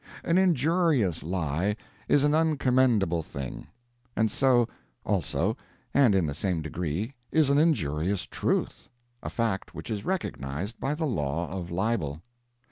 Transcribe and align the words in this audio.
An 0.23 0.39
injurious 0.39 1.21
lie 1.21 1.75
is 2.07 2.23
an 2.23 2.33
uncommendable 2.33 3.21
thing; 3.21 3.67
and 4.15 4.31
so, 4.31 4.67
also, 5.05 5.55
and 5.93 6.15
in 6.15 6.25
the 6.25 6.33
same 6.33 6.63
degree, 6.63 7.13
is 7.31 7.51
an 7.51 7.59
injurious 7.59 8.23
truth 8.25 8.89
a 9.21 9.29
fact 9.29 9.75
which 9.75 9.91
is 9.91 10.03
recognized 10.03 10.79
by 10.79 10.95
the 10.95 11.05
law 11.05 11.51
of 11.51 11.69
libel. 11.69 12.23